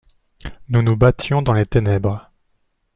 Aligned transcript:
Nous 0.69 0.81
nous 0.81 0.97
battions 0.97 1.43
dans 1.43 1.53
les 1.53 1.67
ténèbres. 1.67 2.31